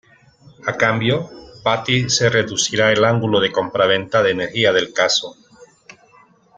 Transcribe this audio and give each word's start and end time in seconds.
A 0.65 0.77
cambio, 0.77 1.29
Patty 1.61 2.09
se 2.09 2.27
reducirá 2.27 2.91
el 2.91 3.05
ángulo 3.05 3.39
de 3.39 3.51
compraventa 3.51 4.23
de 4.23 4.31
energía 4.31 4.73
del 4.73 4.91
caso. 4.93 5.35